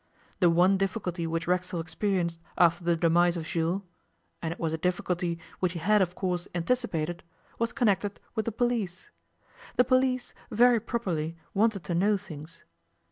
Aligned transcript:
The 0.39 0.49
one 0.49 0.79
difficulty 0.79 1.27
which 1.27 1.45
Racksole 1.45 1.79
experienced 1.79 2.39
after 2.57 2.83
the 2.83 2.95
demise 2.95 3.37
of 3.37 3.45
Jules 3.45 3.83
and 4.41 4.51
it 4.51 4.59
was 4.59 4.73
a 4.73 4.77
difficulty 4.79 5.37
which 5.59 5.73
he 5.73 5.79
had, 5.79 6.01
of 6.01 6.15
course, 6.15 6.47
anticipated 6.55 7.21
was 7.59 7.71
connected 7.71 8.19
with 8.33 8.45
the 8.45 8.51
police. 8.51 9.11
The 9.75 9.83
police, 9.83 10.33
very 10.49 10.79
properly, 10.79 11.37
wanted 11.53 11.83
to 11.83 11.93
know 11.93 12.17
things. 12.17 12.63